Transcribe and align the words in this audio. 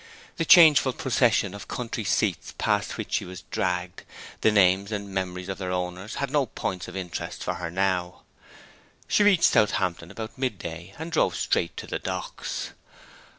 The 0.37 0.45
changeful 0.45 0.93
procession 0.93 1.53
of 1.53 1.67
country 1.67 2.03
seats 2.03 2.55
past 2.57 2.97
which 2.97 3.13
she 3.13 3.23
was 3.25 3.43
dragged, 3.51 4.03
the 4.41 4.49
names 4.51 4.91
and 4.91 5.09
memories 5.13 5.47
of 5.47 5.59
their 5.59 5.71
owners, 5.71 6.15
had 6.15 6.31
no 6.31 6.47
points 6.47 6.87
of 6.87 6.95
interest 6.95 7.43
for 7.43 7.53
her 7.53 7.69
now. 7.69 8.23
She 9.07 9.21
reached 9.21 9.43
Southampton 9.43 10.09
about 10.09 10.39
midday, 10.39 10.95
and 10.97 11.11
drove 11.11 11.35
straight 11.35 11.77
to 11.77 11.85
the 11.85 11.99
docks. 11.99 12.71